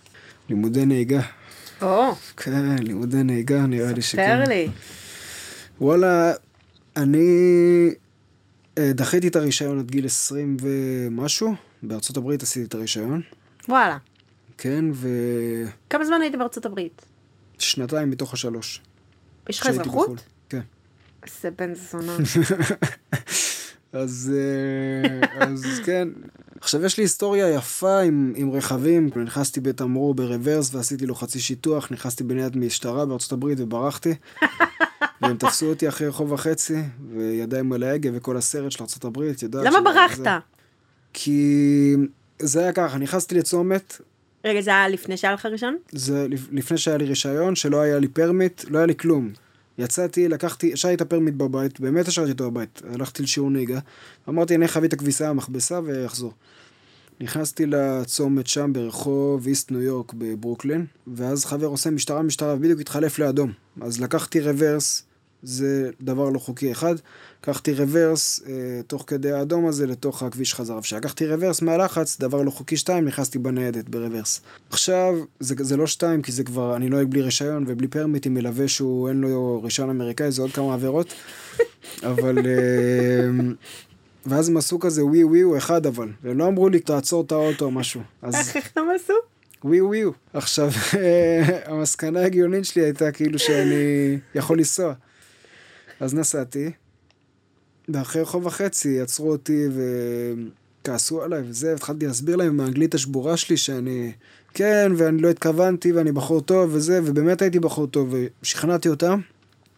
[0.49, 1.21] לימודי נהיגה.
[1.81, 4.41] או, כן, לימודי נהיגה, נראה לי שכן.
[4.41, 4.69] ספר לי.
[5.81, 6.33] וואלה,
[6.97, 7.29] אני
[8.77, 11.55] אה, דחיתי את הרישיון עד גיל 20 ומשהו.
[11.83, 13.21] בארצות הברית עשיתי את הרישיון.
[13.69, 13.97] וואלה.
[14.57, 14.85] כן,
[15.89, 17.05] כמה זמן היית בארצות הברית?
[17.59, 18.81] ושנתיים מתוך השלוש.
[19.49, 20.05] יש לך אזרחות?
[20.05, 20.17] בחו"ל.
[20.49, 20.61] כן.
[21.41, 22.17] זה בן זונה.
[23.93, 26.07] אז, אה, אז כן.
[26.61, 29.09] עכשיו, יש לי היסטוריה יפה עם, עם רכבים.
[29.15, 34.13] נכנסתי בתמרור ברוורס ועשיתי לו חצי שיטוח, נכנסתי בניידת משטרה בארצות הברית וברחתי.
[35.21, 36.77] והם תפסו אותי אחרי רחוב וחצי,
[37.13, 40.17] וידיים על ההגה וכל הסרט של ארצות הברית, יודעת למה ברחת?
[40.17, 40.29] זה-
[41.13, 41.95] כי
[42.41, 44.01] זה היה ככה, נכנסתי לצומת,
[44.45, 45.77] רגע, זה היה לפני שהיה לך רישיון?
[45.91, 49.31] זה לפ- לפני שהיה לי רישיון, שלא היה לי permit, לא היה לי כלום.
[49.77, 52.81] יצאתי, לקחתי, השארתי את ה permit בבית, באמת השארתי אותו בבית.
[52.93, 53.79] הלכתי לשיעור נהיגה,
[54.29, 56.33] אמרתי, אני אביא את הכביסה מהמכבסה ואחזור.
[57.21, 63.19] נכנסתי לצומת שם ברחוב איסט ניו יורק בברוקלין, ואז חבר עושה משטרה משטרה, ובדיוק התחלף
[63.19, 63.51] לאדום.
[63.81, 65.03] אז לקחתי רוורס,
[65.43, 66.95] זה דבר לא חוקי אחד,
[67.41, 70.77] לקחתי רוורס אה, תוך כדי האדום הזה לתוך הכביש חזרה.
[70.77, 74.41] וכשלקחתי רוורס מהלחץ, דבר לא חוקי שתיים, נכנסתי בניידת ברוורס.
[74.69, 78.33] עכשיו, זה, זה לא שתיים, כי זה כבר, אני נוהג בלי רישיון ובלי permit עם
[78.33, 81.13] מלווה שהוא אין לו רישיון אמריקאי, זה עוד כמה עבירות.
[82.03, 82.37] אבל...
[82.37, 83.53] אה,
[84.25, 87.65] ואז הם עשו כזה ווי ווי אחד אבל, והם לא אמרו לי תעצור את האוטו
[87.65, 88.01] או משהו.
[88.21, 89.13] אז איך איך הם עשו?
[89.63, 90.03] ווי ווי.
[90.33, 90.69] עכשיו,
[91.65, 94.93] המסקנה ההגיונית שלי הייתה כאילו שאני יכול לנסוע.
[96.03, 96.71] אז נסעתי,
[97.89, 99.65] ואחרי רחוב וחצי עצרו אותי
[100.81, 104.11] וכעסו עליי וזה, והתחלתי להסביר להם עם האנגלית השבורה שלי שאני...
[104.53, 109.19] כן, ואני לא התכוונתי, ואני בחור טוב וזה, ובאמת הייתי בחור טוב, ושכנעתי אותם.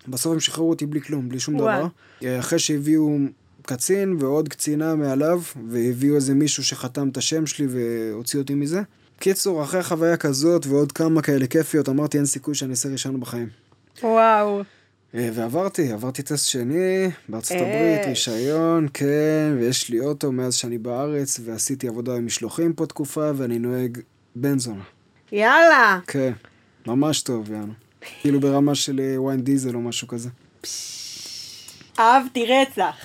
[0.08, 1.78] בסוף הם שחררו אותי בלי כלום, בלי שום וואי.
[1.78, 1.88] דבר.
[2.24, 3.18] אה, אחרי שהביאו
[3.62, 8.82] קצין ועוד קצינה מעליו, והביאו איזה מישהו שחתם את השם שלי והוציא אותי מזה.
[9.20, 13.48] קיצור, אחרי חוויה כזאת ועוד כמה כאלה כיפיות, אמרתי אין סיכוי שאני אעשה רישיון בחיים.
[14.04, 14.64] וואו.
[15.16, 17.58] אה, ועברתי, עברתי טסט שני בארצות.
[17.58, 23.32] הברית, רישיון, כן, ויש לי אוטו מאז שאני בארץ, ועשיתי עבודה עם משלוחים פה תקופה,
[23.36, 23.98] ואני נוהג
[24.36, 24.84] בן זונה.
[25.32, 26.00] יאללה.
[26.08, 26.32] כן,
[26.88, 27.74] ממש טוב, יאנו.
[28.22, 30.30] כאילו ברמה של אה, וויין דיזל או משהו כזה.
[32.00, 32.96] אהבתי רצח.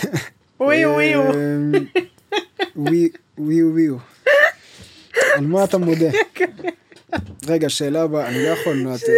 [0.60, 1.36] ווי ווי ווי.
[1.36, 1.72] אמ,
[2.76, 3.98] ווי ווי ווי.
[5.36, 6.10] על מה אתה מודה?
[7.48, 9.02] רגע, שאלה הבאה, אני לא יכול, נו, את...
[9.02, 9.14] אה,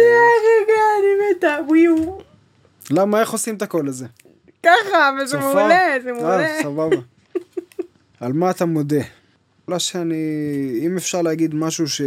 [0.61, 1.57] רגע, אני מתה.
[1.67, 1.87] ווי.
[2.89, 4.05] למה, איך עושים את הקול הזה?
[4.63, 5.39] ככה, אבל זה?
[5.39, 6.47] מעולה, זה אה, מעולה.
[6.63, 6.95] סבבה.
[8.19, 9.01] על מה אתה מודה?
[9.67, 10.15] אולי שאני,
[10.85, 12.01] אם אפשר להגיד משהו ש...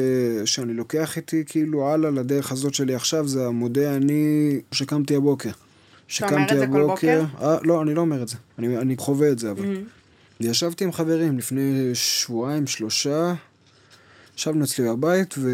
[0.44, 5.50] שאני לוקח איתי כאילו הלאה לדרך הזאת שלי עכשיו, זה המודה אני שקמתי הבוקר.
[6.22, 7.24] אומר את זה כל בוקר?
[7.40, 8.36] אה, לא, אני לא אומר את זה.
[8.58, 9.64] אני, אני חווה את זה, אבל.
[9.64, 10.02] Mhm.
[10.40, 13.34] ישבתי עם חברים לפני שבועיים, שלושה,
[14.36, 15.50] ישבנו אצלי בבית, ו...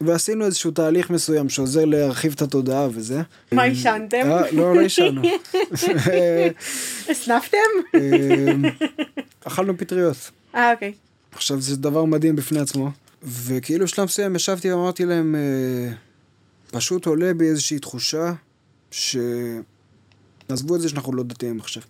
[0.00, 3.22] ועשינו איזשהו תהליך מסוים שעוזר להרחיב את התודעה וזה.
[3.52, 4.22] מה, עישנתם?
[4.24, 5.22] אה, לא, לא עישנו.
[7.10, 7.58] הסנפתם?
[7.94, 8.64] אמ,
[9.44, 10.30] אכלנו פטריות.
[10.54, 10.92] אה, אוקיי.
[11.32, 12.90] עכשיו, זה דבר מדהים בפני עצמו.
[13.22, 15.92] וכאילו בשלב מסוים ישבתי ואמרתי להם, אה,
[16.70, 18.32] פשוט עולה בי איזושהי תחושה
[18.90, 19.16] ש...
[20.48, 21.82] עזבו את זה שאנחנו לא דתיים עכשיו.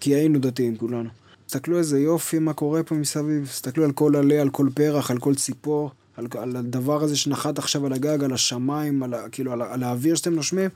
[0.00, 1.10] כי היינו דתיים כולנו.
[1.46, 5.18] תסתכלו איזה יופי מה קורה פה מסביב, תסתכלו על כל עלה, על כל פרח, על
[5.18, 9.62] כל ציפור, על, על הדבר הזה שנחת עכשיו על הגג, על השמיים, על, כאילו על,
[9.62, 10.70] על האוויר שאתם נושמים,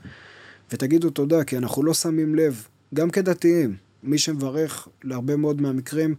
[0.71, 6.15] ותגידו תודה, כי אנחנו לא שמים לב, גם כדתיים, מי שמברך להרבה מאוד מהמקרים,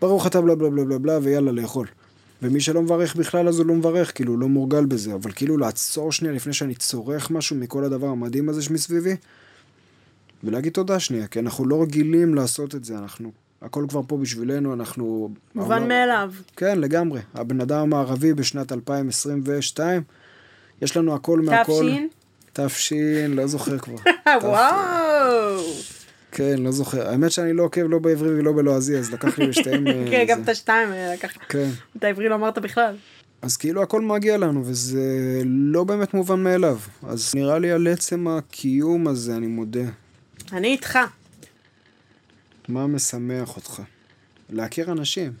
[0.00, 1.86] ברוך אתה בלה בלה בלה בלה בלה ויאללה לאכול.
[2.42, 5.58] ומי שלא מברך בכלל אז הוא לא מברך, כאילו הוא לא מורגל בזה, אבל כאילו
[5.58, 9.16] לעצור שנייה לפני שאני צורך משהו מכל הדבר המדהים הזה שמסביבי,
[10.44, 14.74] ולהגיד תודה שנייה, כי אנחנו לא רגילים לעשות את זה, אנחנו, הכל כבר פה בשבילנו,
[14.74, 15.30] אנחנו...
[15.54, 16.32] מובן לא- מאליו.
[16.56, 17.20] כן, לגמרי.
[17.34, 20.02] הבן אדם הערבי בשנת 2022,
[20.82, 21.72] יש לנו הכל מהכל.
[21.72, 22.08] תפשין?
[22.52, 23.96] תפשין, לא זוכר כבר.
[24.42, 25.60] וואו.
[26.32, 27.08] כן, לא זוכר.
[27.08, 29.86] האמת שאני לא עוקב לא בעברי ולא בלועזי, אז לקח לי לשתיהם...
[29.88, 30.42] אה, כן, גם.
[30.42, 31.32] את השתיים לקח.
[31.48, 31.68] כן.
[31.98, 32.94] את העברי לא אמרת בכלל.
[33.42, 35.02] אז כאילו הכל מגיע לנו, וזה
[35.44, 36.78] לא באמת מובן מאליו.
[37.08, 39.84] אז נראה לי על עצם הקיום הזה, אני מודה.
[40.52, 40.98] אני איתך.
[42.68, 43.82] מה משמח אותך?
[44.50, 45.32] להכיר אנשים.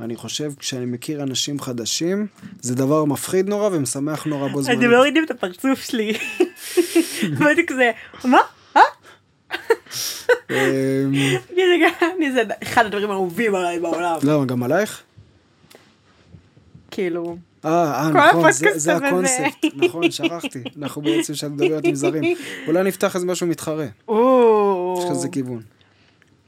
[0.00, 2.26] אני חושב, כשאני מכיר אנשים חדשים,
[2.60, 4.78] זה דבר מפחיד נורא ומשמח נורא בו זמנית.
[4.78, 6.12] אתם לא יודעים את הפרצוף שלי.
[7.40, 7.90] הייתי כזה,
[8.24, 8.38] מה?
[8.76, 8.82] אה?
[11.56, 14.18] רגע, אני זה אחד הדברים האהובים עליי בעולם.
[14.22, 15.02] למה, גם עלייך?
[16.90, 18.96] כאילו, אה, אה, נכון, זה-.
[18.96, 19.64] הקונספט.
[19.74, 20.62] נכון, שכחתי.
[20.78, 22.36] אנחנו בעצם, כשאת מדברת עם זרים.
[22.66, 23.86] אולי נפתח איזה משהו מתחרה.
[24.98, 25.62] יש כזה כיוון.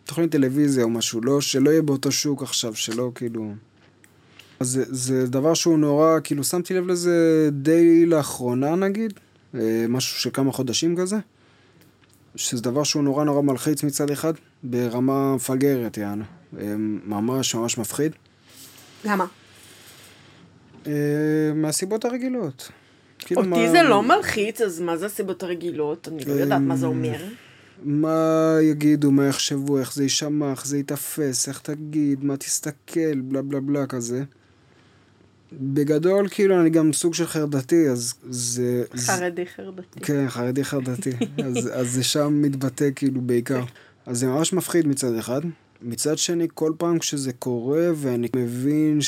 [0.06, 3.52] תוכנית טלוויזיה או משהו, לא, שלא יהיה באותו שוק עכשיו, שלא כאילו...
[4.60, 9.12] אז זה, זה דבר שהוא נורא, כאילו שמתי לב לזה די לאחרונה נגיד,
[9.54, 11.16] אה, משהו של כמה חודשים כזה,
[12.36, 16.24] שזה דבר שהוא נורא נורא מלחיץ מצד אחד, ברמה מפגרת יענו,
[16.58, 16.74] אה,
[17.06, 18.12] ממש ממש מפחיד,
[19.04, 19.26] למה?
[20.86, 20.92] אה,
[21.54, 22.68] מהסיבות הרגילות.
[23.18, 26.08] כאילו, אותי מה- זה לא מלחיץ, אז מה זה הסיבות הרגילות?
[26.08, 27.24] אני לא יודעת מה זה אומר.
[27.82, 33.42] מה יגידו, מה יחשבו, איך זה יישמע, איך זה ייתפס, איך תגיד, מה תסתכל, בלה
[33.42, 34.24] בלה בלה כזה.
[35.52, 38.84] בגדול, כאילו, אני גם סוג של חרדתי, אז זה...
[38.96, 40.00] חרדי חרדתי.
[40.00, 41.10] כן, חרדי חרדתי.
[41.46, 43.64] אז, אז זה שם מתבטא כאילו בעיקר.
[44.06, 45.40] אז זה ממש מפחיד מצד אחד.
[45.82, 48.98] מצד שני, כל פעם כשזה קורה ואני מבין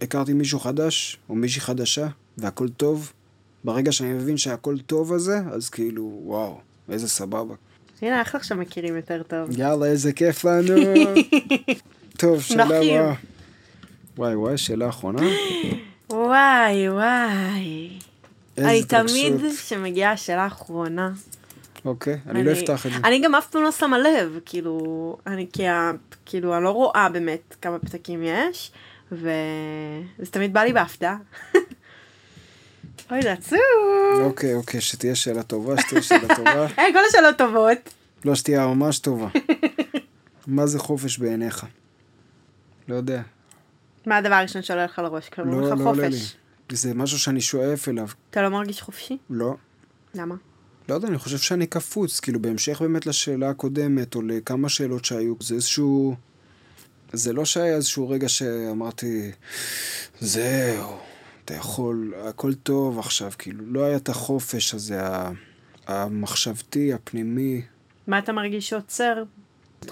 [0.00, 3.12] שהכרתי מישהו חדש, או מישהי חדשה, והכל טוב,
[3.64, 7.54] ברגע שאני מבין שהכל טוב הזה, אז כאילו, וואו, איזה סבבה.
[8.02, 9.58] הנה, איך עכשיו מכירים יותר טוב?
[9.58, 10.74] יאללה, איזה כיף לנו.
[12.20, 12.64] טוב, שאלה.
[12.64, 13.14] הבאה.
[14.16, 15.22] וואי וואי, שאלה אחרונה.
[16.10, 17.90] וואי, וואי.
[18.58, 19.32] אני תמיד.
[19.58, 21.10] כשמגיעה השאלה האחרונה,
[21.84, 22.98] אוקיי, אני לא אפתח את זה.
[23.04, 25.46] אני גם אף פעם לא שמה לב, כאילו, אני
[26.26, 28.72] כאילו, אני לא רואה באמת כמה פתקים יש,
[29.12, 31.16] וזה תמיד בא לי בהפתעה.
[33.10, 33.58] אוי, זה עצוב.
[34.20, 36.66] אוקיי, אוקיי, שתהיה שאלה טובה, שתהיה שאלה טובה.
[36.76, 37.78] היי, כל השאלות טובות.
[38.24, 39.28] לא, שתהיה ממש טובה.
[40.46, 41.66] מה זה חופש בעיניך?
[42.88, 43.22] לא יודע.
[44.06, 45.28] מה הדבר הראשון שעולה לך לראש?
[45.28, 46.18] כלומר, לא, לא עולה לי.
[46.72, 48.08] זה משהו שאני שואף אליו.
[48.30, 49.18] אתה לא מרגיש חופשי?
[49.30, 49.54] לא.
[50.14, 50.34] למה?
[50.88, 52.20] לא יודע, אני חושב שאני קפוץ.
[52.20, 56.14] כאילו, בהמשך באמת לשאלה הקודמת, או לכמה שאלות שהיו, זה איזשהו...
[57.12, 59.30] זה לא שהיה איזשהו רגע שאמרתי,
[60.20, 60.98] זהו,
[61.50, 65.00] אתה יכול, הכל טוב עכשיו, כאילו, לא היה את החופש הזה,
[65.86, 67.62] המחשבתי, הפנימי,
[68.06, 69.22] מה אתה מרגיש שעוצר?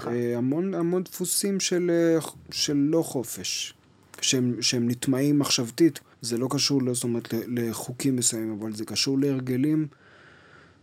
[0.07, 3.75] אה, המון, המון דפוסים של, אה, של לא חופש,
[4.21, 6.01] שהם, שהם נטמעים מחשבתית.
[6.23, 9.87] זה לא קשור, לא, זאת אומרת, לחוקים מסוימים, אבל זה קשור להרגלים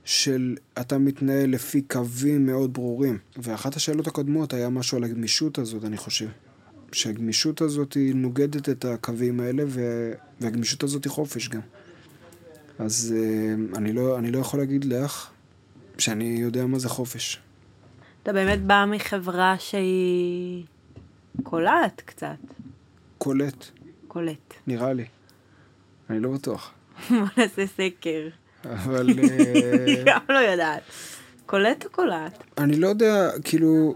[0.03, 3.17] של אתה מתנהל לפי קווים מאוד ברורים.
[3.37, 6.27] ואחת השאלות הקודמות היה משהו על הגמישות הזאת, אני חושב.
[6.91, 10.11] שהגמישות הזאת היא נוגדת את הקווים האלה, ו...
[10.41, 11.61] והגמישות הזאת היא חופש גם.
[12.79, 15.29] אז אה, אני לא, אני לא יכול להגיד לך
[15.97, 17.39] שאני יודע מה זה חופש.
[18.23, 20.63] אתה באמת בא מחברה שהיא
[21.43, 22.35] קולעת קצת.
[23.17, 23.65] קולט.
[24.07, 24.53] קולט.
[24.67, 25.05] נראה לי.
[26.09, 26.71] אני לא בטוח.
[27.09, 28.29] בוא נעשה סקר.
[28.63, 30.81] אבל אה, גם לא יודעת.
[31.45, 32.43] קולט או קולעת?
[32.57, 33.95] אני לא יודע, כאילו,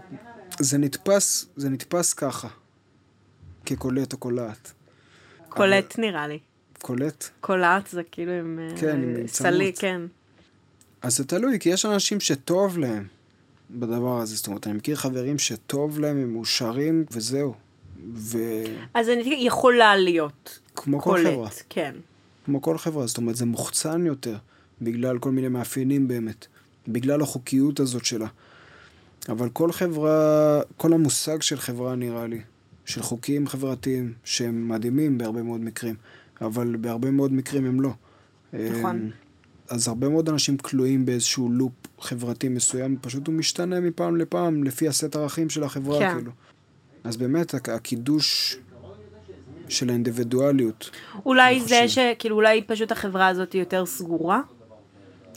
[0.60, 2.48] זה נתפס, זה נתפס ככה.
[3.66, 4.72] כקולט או קולעת.
[5.48, 6.38] קולט נראה לי.
[6.82, 7.28] קולט?
[7.40, 9.72] קולעת זה כאילו עם אה, כן, עם סלי.
[9.78, 10.00] כן.
[11.02, 13.06] אז זה תלוי, כי יש אנשים שטוב להם
[13.70, 14.36] בדבר הזה.
[14.36, 17.54] זאת אומרת, אני מכיר חברים שטוב להם, הם מאושרים, וזהו.
[18.14, 21.00] וכמו אז אני יכולה להיות כל חברה.
[21.00, 21.94] קולט, כן.
[22.44, 24.36] כמו כל חברה, זאת אומרת, זה מוחצן יותר,
[24.82, 26.46] בגלל כל מיני מאפיינים באמת,
[26.88, 28.26] בגלל החוקיות הזאת שלה.
[29.28, 32.40] אבל כל חברה, כל המושג של חברה נראה לי,
[32.90, 35.94] של חוקים חברתיים, שהם מדהימים בהרבה מאוד מקרים,
[36.40, 37.90] אבל בהרבה מאוד מקרים הם לא.
[38.52, 38.96] נכון.
[38.96, 39.10] אמ,
[39.68, 44.88] אז הרבה מאוד אנשים כלואים באיזשהו לופ חברתי מסוים, פשוט הוא משתנה מפעם לפעם, לפי
[44.88, 46.14] הסט ערכים של החברה, כן.
[46.14, 46.32] כאילו.
[47.04, 48.56] אז באמת, הקידוש
[49.68, 50.90] של האינדיבידואליות,
[51.26, 51.88] אולי זה.
[51.88, 54.40] שכאילו אולי פשוט החברה הזאת היא יותר סגורה?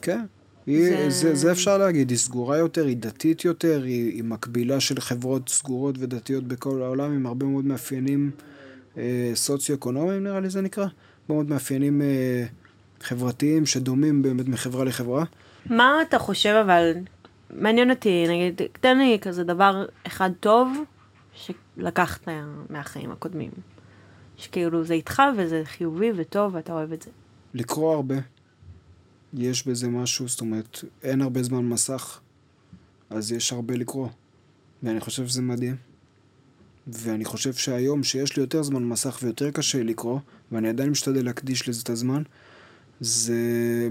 [0.01, 0.25] כן.
[0.65, 1.35] היא, זה- זה...
[1.35, 5.95] זה, אפשר להגיד, היא סגורה יותר, היא דתית יותר, היא, היא מקבילה של חברות סגורות
[5.99, 8.31] ודתיות בכל העולם, עם הרבה מאוד מאפיינים
[8.97, 10.83] אה, סוציו-אקונומיים, נראה לי זה נקרא.
[10.83, 10.93] הרבה
[11.35, 12.45] מאוד מאפיינים אה,
[13.01, 15.23] חברתיים שדומים באמת מחברה לחברה.
[15.65, 16.91] מה אתה חושב אבל,
[17.57, 20.77] מעניין אותי, נגיד, תן לי כזה דבר אחד טוב
[21.33, 22.27] שלקחת
[22.69, 23.51] מהחיים הקודמים.
[24.37, 27.09] שכאילו זה איתך וזה חיובי וטוב ואתה אוהב את זה.
[27.53, 28.15] לקרוא הרבה.
[29.33, 32.19] יש בזה משהו, זאת אומרת, אין הרבה זמן מסך,
[33.09, 34.09] אז יש הרבה לקרוא.
[34.83, 35.75] ואני חושב שזה מדהים.
[36.87, 40.19] ואני חושב שהיום, שיש לי יותר זמן מסך ויותר קשה לקרוא,
[40.51, 42.23] ואני עדיין משתדל להקדיש לזה את הזמן,
[42.99, 43.37] זה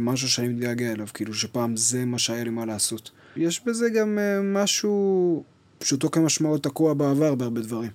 [0.00, 3.11] משהו שאני מתגעגע אליו, כאילו שפעם זה מה שהיה לי מה לעשות.
[3.37, 5.44] יש בזה גם uh, משהו
[5.78, 7.90] פשוטו כמשמעו תקוע בעבר בהרבה דברים.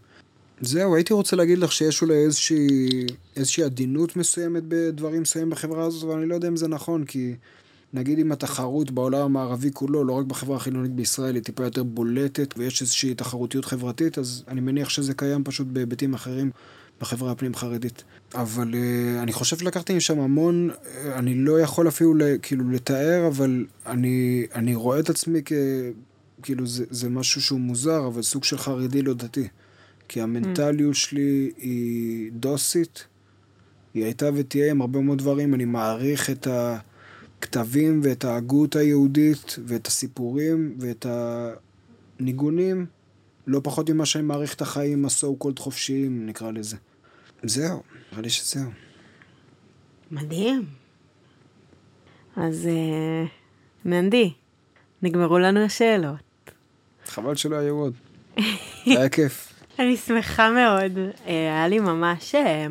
[0.61, 6.03] זהו, הייתי רוצה להגיד לך שיש אולי איזושהי, איזושהי עדינות מסוימת בדברים מסוימים בחברה הזאת,
[6.03, 7.35] אבל אני לא יודע אם זה נכון, כי
[7.93, 12.53] נגיד אם התחרות בעולם המערבי כולו, לא רק בחברה החילונית בישראל, היא טיפה יותר בולטת,
[12.57, 16.51] ויש איזושהי תחרותיות חברתית, אז אני מניח שזה קיים פשוט בהיבטים אחרים
[17.01, 18.03] בחברה הפנים חרדית.
[18.35, 23.65] אבל uh, אני חושב שלקחתי משם המון, uh, אני לא יכול אפילו כאילו לתאר, אבל
[23.85, 25.53] אני, אני רואה את עצמי כ...
[26.41, 29.47] כאילו זה, זה משהו שהוא מוזר, אבל סוג של חרדי לא דתי.
[30.07, 30.97] כי המנטליות mm.
[30.97, 33.07] שלי היא דוסית,
[33.93, 36.47] היא הייתה ותהיה עם הרבה מאוד דברים, אני מעריך את
[37.39, 41.05] הכתבים ואת ההגות היהודית ואת הסיפורים ואת
[42.19, 42.85] הניגונים,
[43.47, 46.77] לא פחות ממה שאני מעריך את החיים הסו קולד חופשיים, נקרא לזה.
[47.43, 48.69] זהו, נראה לי שזהו.
[50.11, 50.65] מדהים.
[52.35, 53.29] אז uh,
[53.85, 54.33] מנדי,
[55.01, 56.51] נגמרו לנו השאלות.
[57.05, 57.93] חבל שלא היו עוד.
[58.85, 59.56] היה כיף.
[59.79, 60.97] אני שמחה מאוד.
[60.97, 62.65] אה, היה לי ממש אה,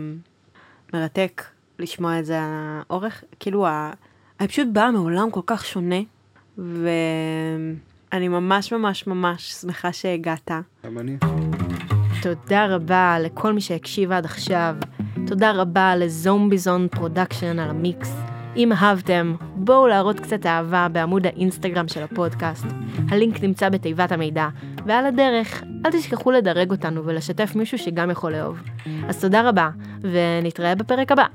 [0.94, 1.42] מרתק
[1.78, 3.66] לשמוע את זה, האורך, כאילו,
[4.40, 6.00] אני פשוט באה מעולם כל כך שונה,
[6.58, 10.50] ואני ממש ממש ממש שמחה שהגעת.
[10.84, 11.16] גם אני.
[12.22, 14.76] תודה רבה לכל מי שהקשיב עד עכשיו.
[15.26, 18.25] תודה רבה לזומביזון production על המיקס.
[18.56, 22.66] אם אהבתם, בואו להראות קצת אהבה בעמוד האינסטגרם של הפודקאסט.
[23.08, 24.48] הלינק נמצא בתיבת המידע,
[24.86, 28.62] ועל הדרך, אל תשכחו לדרג אותנו ולשתף מישהו שגם יכול לאהוב.
[29.08, 29.68] אז תודה רבה,
[30.00, 31.26] ונתראה בפרק הבא.